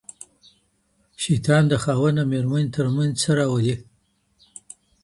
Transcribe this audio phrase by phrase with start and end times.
[1.23, 3.75] شيطان د خاوند او ميرمني تر منځ څه راولي؟